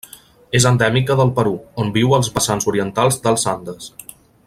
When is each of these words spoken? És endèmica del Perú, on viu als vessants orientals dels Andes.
És 0.59 0.65
endèmica 0.69 1.17
del 1.19 1.33
Perú, 1.35 1.53
on 1.85 1.93
viu 1.99 2.17
als 2.19 2.33
vessants 2.39 2.67
orientals 2.73 3.23
dels 3.29 3.47
Andes. 3.57 3.93